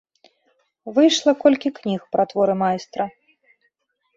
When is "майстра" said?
2.63-3.03